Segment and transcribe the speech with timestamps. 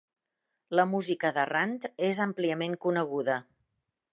[0.79, 3.37] La música de Rand és àmpliament coneguda.